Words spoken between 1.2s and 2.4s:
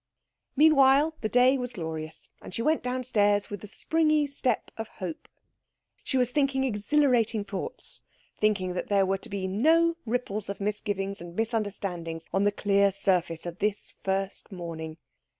the day was glorious,